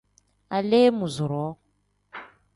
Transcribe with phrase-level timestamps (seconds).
[0.55, 1.51] Aleemuuzuroo.